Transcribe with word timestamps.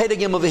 Of 0.00 0.44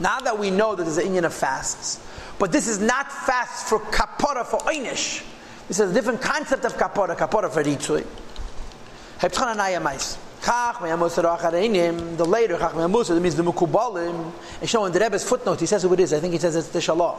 Now 0.00 0.18
that 0.20 0.36
we 0.36 0.50
know 0.50 0.74
that 0.74 0.82
there's 0.82 0.98
an 0.98 1.06
Indian 1.06 1.24
of 1.24 1.32
fasts, 1.32 2.00
but 2.38 2.50
this 2.50 2.66
is 2.66 2.80
not 2.80 3.12
fast 3.12 3.68
for 3.68 3.78
kapora 3.78 4.44
for 4.44 4.58
einish. 4.60 5.22
This 5.68 5.78
is 5.78 5.92
a 5.92 5.94
different 5.94 6.20
concept 6.20 6.64
of 6.64 6.74
kapora, 6.74 7.16
kapora 7.16 7.52
for 7.52 7.62
ritzui. 7.62 8.04
The 9.20 9.28
later 12.24 12.58
Chach 12.58 12.74
means 13.22 13.36
the 13.36 13.44
Mukubalim, 13.44 14.32
and 14.60 14.68
showing 14.68 14.92
the 14.92 15.00
Rebbe's 15.00 15.24
footnote, 15.24 15.60
he 15.60 15.66
says 15.66 15.84
who 15.84 15.94
it 15.94 16.00
is. 16.00 16.12
I 16.12 16.20
think 16.20 16.32
he 16.32 16.38
says 16.38 16.56
it's 16.56 16.68
the 16.68 16.80
Shalah. 16.80 17.16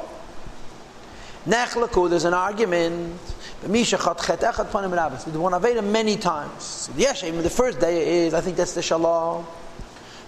There's 1.47 2.25
an 2.25 2.33
argument. 2.33 3.19
Misha 3.67 3.97
chat 3.97 4.19
chet 4.19 4.41
echad. 4.41 5.31
The 5.31 5.39
one 5.39 5.91
many 5.91 6.17
times. 6.17 6.89
The 6.95 7.49
first 7.49 7.79
day 7.79 8.25
is, 8.25 8.33
I 8.33 8.41
think 8.41 8.57
that's 8.57 8.73
the 8.73 8.81
Shalom. 8.81 9.45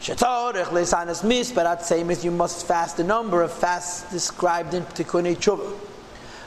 Shetorech 0.01 0.65
leisanas 0.65 1.23
mis, 1.23 1.51
but 1.51 1.65
I'd 1.65 1.81
say 1.81 2.03
you 2.23 2.31
must 2.31 2.65
fast 2.65 2.97
the 2.97 3.03
number 3.03 3.41
of 3.41 3.51
fasts 3.51 4.11
described 4.11 4.73
in 4.73 4.83
Tikkun 4.83 5.35
Tshuva. 5.35 5.73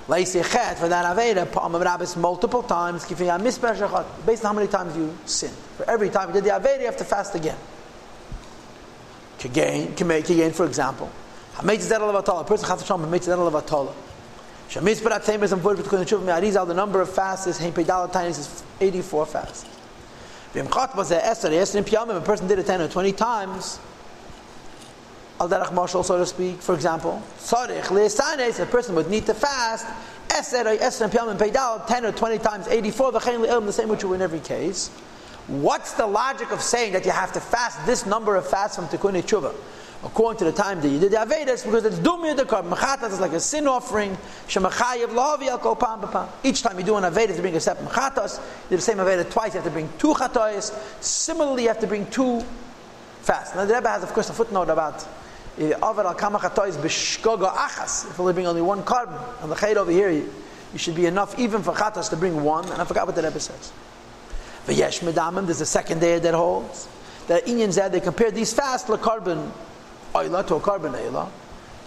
Leisi 0.06 0.42
chet 0.50 0.78
for 0.78 0.88
that 0.88 1.04
Aveda, 1.04 1.46
panim 1.46 1.84
rabbis 1.84 2.16
multiple 2.16 2.62
times, 2.62 3.06
based 3.06 3.20
on 3.22 3.28
how 4.42 4.52
many 4.52 4.66
times 4.66 4.96
you 4.96 5.16
sin. 5.24 5.52
For 5.76 5.88
every 5.88 6.10
time 6.10 6.28
you 6.28 6.34
did 6.34 6.44
the 6.44 6.50
Aveda, 6.50 6.80
you 6.80 6.86
have 6.86 6.96
to 6.96 7.04
fast 7.04 7.34
again. 7.34 7.58
Kagain, 9.38 9.94
Kagain, 9.94 10.52
for 10.52 10.66
example. 10.66 11.10
A 11.58 11.62
person 11.62 12.68
has 12.68 12.80
to 12.80 12.86
show 12.86 12.96
him 12.96 13.12
a 13.12 13.18
Shamis 14.70 15.02
Barat 15.02 15.24
Tamas 15.24 15.52
and 15.52 15.60
Vod 15.62 15.76
B'Tkun 15.76 16.04
Tshuv 16.04 16.22
Me'arizal, 16.24 16.64
the 16.66 16.74
number 16.74 17.00
of 17.00 17.12
fasts 17.12 17.46
is 17.48 17.58
Hein 17.58 17.72
Pedal 17.72 18.04
is 18.26 18.62
84 18.80 19.26
fasts. 19.26 19.66
V'imchat 20.54 20.96
was 20.96 21.12
er 21.12 21.20
er 21.20 22.16
a 22.16 22.20
person 22.20 22.48
did 22.48 22.58
it 22.58 22.66
10 22.66 22.80
or 22.80 22.88
20 22.88 23.12
times. 23.12 23.78
Al 25.40 25.48
Derech 25.48 25.72
Marshal, 25.72 26.02
so 26.02 26.18
to 26.18 26.26
speak, 26.26 26.60
for 26.60 26.74
example. 26.74 27.22
Le'esanes, 27.38 28.58
er 28.58 28.64
a 28.64 28.66
person 28.66 28.94
would 28.94 29.08
need 29.08 29.26
to 29.26 29.34
fast. 29.34 29.86
Esther, 30.28 30.66
Esther 30.68 31.04
in 31.04 31.10
Piyamim, 31.10 31.38
Pedal 31.38 31.82
10 31.86 32.06
or 32.06 32.12
20 32.12 32.38
times, 32.38 32.68
84, 32.68 33.12
V'chein 33.12 33.46
Le'ilm, 33.46 33.66
the 33.66 33.72
same 33.72 33.88
which 33.88 34.02
you 34.02 34.12
in 34.12 34.22
every 34.22 34.40
case. 34.40 34.88
What's 35.46 35.94
the 35.94 36.06
logic 36.06 36.52
of 36.52 36.60
saying 36.60 36.92
that 36.92 37.04
you 37.04 37.10
have 37.10 37.32
to 37.32 37.40
fast 37.40 37.84
this 37.86 38.06
number 38.06 38.36
of 38.36 38.46
fasts 38.48 38.76
from 38.76 38.86
Tikkun 38.86 39.20
Tshuva? 39.22 39.54
According 40.02 40.38
to 40.38 40.44
the 40.46 40.52
time 40.52 40.80
that 40.80 40.88
you 40.88 40.98
did 40.98 41.12
the 41.12 41.18
Avedas, 41.18 41.62
because 41.62 41.84
it's 41.84 41.98
Dumya 41.98 42.34
the 42.34 42.44
Korban. 42.44 42.70
Mechatas 42.70 43.12
is 43.12 43.20
like 43.20 43.32
a 43.32 43.40
sin 43.40 43.66
offering. 43.66 44.16
Shemachayev 44.48 45.08
Lahavi 45.08 45.48
Al 45.48 45.58
Kol 45.58 45.76
Pam 45.76 46.00
B'Pam. 46.00 46.26
Each 46.42 46.62
time 46.62 46.78
you 46.78 46.84
do 46.84 46.96
an 46.96 47.04
Avedas, 47.04 47.36
you 47.36 47.42
bring 47.42 47.54
a 47.54 47.60
separate 47.60 47.86
Mechatas. 47.86 48.38
You 48.38 48.70
do 48.70 48.76
the 48.76 48.82
same 48.82 48.96
Avedas 48.96 49.30
twice, 49.30 49.52
you 49.52 49.60
have 49.60 49.64
to 49.64 49.70
bring 49.70 49.90
two 49.98 50.14
Chatois. 50.14 50.72
Similarly, 51.02 51.64
you 51.64 51.68
have 51.68 51.80
to 51.80 51.86
bring 51.86 52.06
two 52.06 52.42
fasts. 53.20 53.54
Now 53.54 53.66
the 53.66 53.74
Rebbe 53.74 53.88
has, 53.88 54.02
of 54.02 54.10
course, 54.14 54.30
a 54.30 54.32
footnote 54.32 54.70
about 54.70 55.06
eh, 55.58 55.72
Avar 55.82 56.06
Al 56.06 56.14
Kama 56.14 56.38
Chatois 56.38 56.78
B'Shkoga 56.78 57.52
Achas. 57.52 58.10
If 58.10 58.18
you 58.18 58.32
bring 58.32 58.46
only 58.46 58.62
one 58.62 58.82
korban, 58.82 59.20
and 59.42 59.52
the 59.52 59.56
Chay 59.56 59.74
over 59.74 59.92
here, 59.92 60.08
you, 60.08 60.32
you, 60.72 60.78
should 60.78 60.94
be 60.94 61.04
enough 61.04 61.38
even 61.38 61.62
for 61.62 61.74
Chatas 61.74 62.08
to 62.08 62.16
bring 62.16 62.42
one. 62.42 62.64
And 62.72 62.80
I 62.80 62.86
forgot 62.86 63.06
what 63.06 63.16
the 63.16 63.22
Rebbe 63.22 63.38
says. 63.38 63.70
V'yesh 64.66 65.00
Medamim, 65.00 65.44
there's 65.44 65.60
a 65.60 65.66
second 65.66 66.00
day 66.00 66.18
that 66.18 66.32
holds. 66.32 66.88
That 67.26 67.44
Inyan 67.44 67.70
said 67.70 67.92
they 67.92 68.00
compare 68.00 68.30
these 68.30 68.54
fasts 68.54 68.86
to 68.86 68.96
korban 68.96 69.52
oila 70.14 70.46
to 70.46 70.54
a 70.56 70.60
korban 70.60 70.92
oila. 70.92 71.28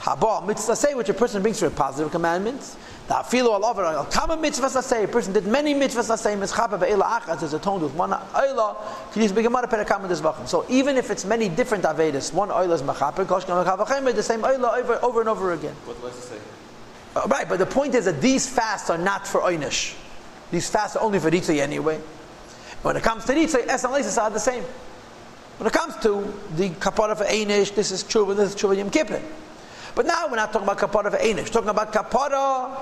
Haba 0.02 0.45
mitzvah 0.45 0.75
say 0.75 0.93
which 0.93 1.07
a 1.09 1.13
person 1.13 1.41
brings 1.41 1.59
for 1.59 1.69
positive 1.69 2.11
commandments. 2.11 2.75
The 3.07 3.13
afilu 3.13 3.53
al 3.53 3.66
over 3.66 3.85
al 3.85 4.05
kama 4.05 4.35
mitzvah 4.35 4.69
say 4.81 5.05
a 5.05 5.07
person 5.07 5.33
did 5.33 5.47
many 5.47 5.73
mitzvahs 5.73 6.17
say 6.17 6.35
mischapa 6.35 6.79
be'ela 6.79 7.21
achas 7.21 7.41
is 7.44 7.53
atoned 7.53 7.83
with 7.83 7.94
one 7.94 8.11
oila. 8.11 8.75
Kidis 9.13 9.29
begemara 9.29 9.69
perakam 9.69 10.07
desbachim. 10.07 10.47
So 10.47 10.66
even 10.69 10.97
if 10.97 11.09
it's 11.09 11.23
many 11.23 11.47
different 11.47 11.85
avedis, 11.85 12.33
one 12.33 12.49
oila 12.49 12.73
is 12.73 12.81
mechaper 12.81 13.25
kosh 13.25 13.45
kam 13.45 14.05
the 14.05 14.23
same 14.23 14.41
oila 14.41 14.77
over 14.77 14.99
over 15.03 15.19
and 15.21 15.29
over 15.29 15.53
again. 15.53 15.75
What 15.85 16.01
does 16.01 16.17
it 16.17 16.21
say? 16.23 16.38
Uh, 17.16 17.27
right, 17.27 17.47
but 17.47 17.59
the 17.59 17.66
point 17.66 17.94
is 17.95 18.05
that 18.05 18.21
these 18.21 18.49
fasts 18.49 18.89
are 18.89 18.97
not 18.97 19.27
for 19.27 19.41
oinish. 19.41 19.95
These 20.51 20.69
fasts 20.69 20.95
are 20.95 21.03
only 21.03 21.19
for 21.19 21.29
ritzay 21.29 21.59
anyway. 21.59 22.01
When 22.81 22.97
it 22.97 23.03
comes 23.03 23.25
to 23.25 23.33
ritzay, 23.33 23.67
es 23.67 23.83
and 23.83 23.94
are 23.94 24.29
the 24.29 24.39
same. 24.39 24.63
When 25.58 25.68
it 25.68 25.74
comes 25.74 25.96
to 25.97 26.34
the 26.56 26.69
kapara 26.69 27.18
for 27.18 27.25
Einish, 27.25 27.75
this 27.75 27.91
is 27.91 28.03
true, 28.03 28.30
and 28.30 28.40
this 28.40 28.50
is 28.50 28.56
true 28.56 28.74
Yom 28.74 28.90
Kippur. 28.90 29.22
But 29.96 30.06
now 30.06 30.28
we're 30.28 30.36
not 30.36 30.52
talking 30.52 30.68
about 30.68 30.80
kapara 30.80 31.12
for 31.12 31.18
Einish, 31.18 31.46
we're 31.46 31.62
talking 31.62 31.69
about 31.69 31.94
kapara 31.94 32.75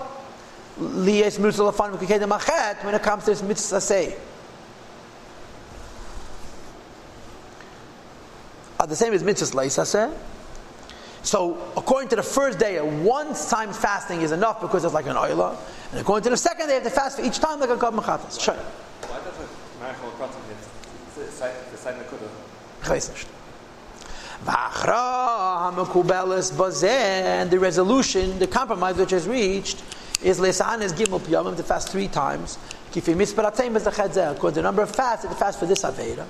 liyes 0.80 1.38
mitzvah 1.38 1.64
lafan 1.64 1.98
v'kiked 1.98 2.28
machet 2.28 2.84
when 2.84 2.96
it 2.96 3.04
comes 3.04 3.26
to 3.26 3.32
this 3.32 3.44
mitzvah 3.44 3.82
say. 3.82 4.16
Are 8.80 8.88
the 8.88 8.96
same 8.96 9.14
as 9.14 9.24
mitzvah 9.24 9.58
leisaseh. 9.58 10.14
So, 11.24 11.72
according 11.78 12.10
to 12.10 12.16
the 12.16 12.24
first 12.24 12.58
day, 12.58 12.80
one 12.80 13.36
time 13.36 13.74
fasting 13.74 14.22
is 14.22 14.32
enough 14.32 14.60
because 14.60 14.84
it's 14.84 14.94
like 14.94 15.06
an 15.06 15.16
oila. 15.16 15.56
And 15.92 16.00
according 16.00 16.24
to 16.24 16.30
the 16.32 16.38
second 16.38 16.66
day, 16.66 16.78
you 16.78 16.82
have 16.82 16.92
to 16.92 17.00
fast 17.00 17.20
for 17.20 17.26
each 17.26 17.38
time 17.38 17.60
like 17.60 17.70
a 17.70 17.78
kab. 17.78 18.32
Sure. 18.32 18.56
Why 18.56 19.20
does 19.20 19.38
The 22.92 22.98
weiß 22.98 23.10
nicht. 23.10 23.28
And 26.84 27.52
the 27.52 27.60
resolution, 27.60 28.40
the 28.40 28.48
compromise 28.48 28.96
which 28.96 29.14
is 29.14 29.28
reached, 29.28 29.84
is 30.24 30.40
lesan 30.40 30.82
is 30.82 30.94
gimel 30.94 31.20
piyamim 31.20 31.56
to 31.56 31.64
fast 31.64 31.90
three 31.90 32.08
times. 32.08 32.58
Kifi 32.92 33.16
misparatem 33.16 33.76
is 33.76 33.84
the 33.84 33.92
to 33.92 34.52
the 34.52 34.62
number 34.62 34.82
of 34.82 34.94
fasts, 34.94 35.26
to 35.26 35.36
fast 35.36 35.60
for 35.60 35.66
this 35.66 35.84
aveda. 35.84 36.26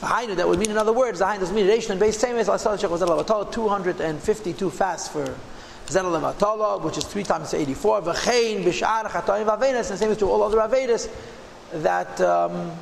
V'hainu, 0.00 0.36
that 0.36 0.46
would 0.46 0.58
mean 0.58 0.70
in 0.70 0.76
other 0.76 0.92
words, 0.92 1.20
the 1.20 1.24
doesn't 1.24 1.54
mean 1.54 1.66
relation 1.66 1.92
and 1.92 2.00
base 2.00 2.18
same 2.18 2.36
as 2.36 2.48
Lasal 2.48 2.76
Shech 2.76 2.90
Vazel 2.90 3.50
252 3.50 4.70
fasts 4.70 5.08
for 5.08 5.34
Zel 5.88 6.04
Levatala, 6.04 6.82
which 6.82 6.98
is 6.98 7.04
three 7.04 7.22
times 7.22 7.54
84. 7.54 8.02
V'chein 8.02 8.64
b'sh'ar 8.64 9.04
chatoim 9.06 9.46
v'avedas, 9.46 9.90
and 9.90 9.98
same 9.98 10.10
as 10.10 10.18
to 10.18 10.26
all 10.26 10.42
other 10.42 10.58
avedas, 10.58 11.08
that 11.72 12.20
um, 12.20 12.72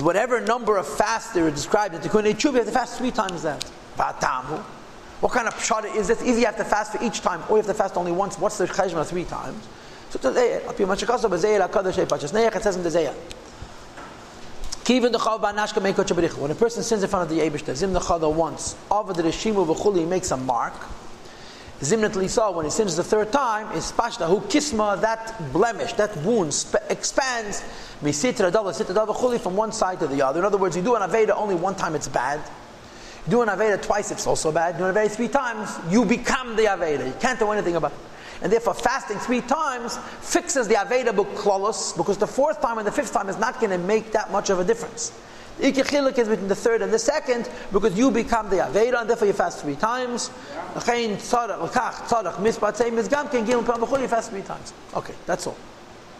whatever 0.00 0.40
number 0.40 0.76
of 0.76 0.86
fasts 0.86 1.32
they 1.34 1.42
were 1.42 1.50
described 1.50 1.94
in 1.94 2.00
Tikkun 2.00 2.24
Tshuva, 2.34 2.52
you 2.52 2.58
have 2.58 2.66
to 2.66 2.72
fast 2.72 2.98
three 2.98 3.10
times 3.10 3.42
that. 3.42 3.64
What 5.20 5.32
kind 5.32 5.46
of 5.46 5.54
pshat 5.54 5.94
is 5.94 6.08
this? 6.08 6.22
Either 6.22 6.38
you 6.38 6.46
have 6.46 6.56
to 6.56 6.64
fast 6.64 6.92
for 6.92 7.04
each 7.04 7.20
time, 7.20 7.42
or 7.48 7.50
you 7.50 7.62
have 7.62 7.66
to 7.66 7.74
fast 7.74 7.96
only 7.96 8.10
once. 8.10 8.38
What's 8.38 8.58
the 8.58 8.66
cheshma 8.66 9.06
three 9.06 9.24
times? 9.24 9.68
So 10.10 10.18
today, 10.18 10.54
it 10.54 10.78
says 12.62 12.76
in 12.76 12.82
the 12.82 12.88
Zayah. 12.88 13.14
When 16.38 16.50
a 16.50 16.54
person 16.56 16.82
sins 16.82 17.02
in 17.04 17.08
front 17.08 17.30
of 17.30 17.36
the 17.36 17.42
Abishta, 17.42 17.74
Zim 17.76 17.92
Nechada 17.92 18.34
once, 18.34 18.74
over 18.90 19.12
the 19.12 19.22
Reshimu 19.22 19.64
V'chuli, 19.64 19.98
he 20.00 20.04
makes 20.04 20.32
a 20.32 20.36
mark. 20.36 20.74
Zimnat 21.82 22.14
Lisa, 22.14 22.48
when 22.52 22.64
he 22.64 22.70
sins 22.70 22.94
the 22.94 23.02
third 23.02 23.32
time, 23.32 23.76
is 23.76 23.90
Pashta, 23.90 24.28
who 24.28 24.40
kisma, 24.42 25.00
that 25.00 25.52
blemish, 25.52 25.92
that 25.94 26.16
wound 26.18 26.54
sp- 26.54 26.78
expands, 26.88 27.60
misitra 28.00 28.52
dava, 28.52 28.70
sitra 28.70 28.94
dava 28.94 29.40
from 29.40 29.56
one 29.56 29.72
side 29.72 29.98
to 29.98 30.06
the 30.06 30.22
other. 30.22 30.38
In 30.38 30.46
other 30.46 30.58
words, 30.58 30.76
you 30.76 30.82
do 30.82 30.94
an 30.94 31.02
Aveda 31.02 31.36
only 31.36 31.56
one 31.56 31.74
time, 31.74 31.96
it's 31.96 32.06
bad. 32.06 32.40
You 33.26 33.32
do 33.32 33.42
an 33.42 33.48
Aveda 33.48 33.82
twice, 33.82 34.12
it's 34.12 34.28
also 34.28 34.52
bad. 34.52 34.76
You 34.76 34.78
do 34.78 34.84
an 34.84 34.94
Aveda 34.94 35.10
three 35.10 35.26
times, 35.26 35.76
you 35.92 36.04
become 36.04 36.54
the 36.54 36.66
Aveda. 36.66 37.04
You 37.04 37.14
can't 37.18 37.40
do 37.40 37.50
anything 37.50 37.74
about 37.74 37.90
it. 37.90 37.98
And 38.42 38.52
therefore, 38.52 38.74
fasting 38.74 39.18
three 39.18 39.40
times 39.40 39.98
fixes 40.20 40.68
the 40.68 40.74
Aveda 40.74 41.14
book 41.14 41.30
because 41.96 42.16
the 42.16 42.28
fourth 42.28 42.62
time 42.62 42.78
and 42.78 42.86
the 42.86 42.92
fifth 42.92 43.12
time 43.12 43.28
is 43.28 43.38
not 43.38 43.58
going 43.58 43.70
to 43.70 43.78
make 43.78 44.12
that 44.12 44.30
much 44.30 44.50
of 44.50 44.60
a 44.60 44.64
difference. 44.64 45.10
Ikichilik 45.60 46.18
is 46.18 46.28
between 46.28 46.48
the 46.48 46.56
third 46.56 46.82
and 46.82 46.92
the 46.92 46.98
second 46.98 47.48
because 47.72 47.96
you 47.96 48.10
become 48.10 48.48
the 48.50 48.56
Aveda 48.56 49.00
and 49.00 49.10
therefore 49.10 49.26
you 49.26 49.32
fast 49.32 49.60
three 49.60 49.76
times. 49.76 50.30
You 50.74 50.80
fast 54.08 54.30
three 54.30 54.42
times. 54.42 54.72
Okay, 54.94 55.14
that's 55.26 55.46
all. 55.46 55.56